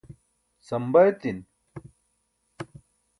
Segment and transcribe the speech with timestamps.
[0.67, 1.37] samba etin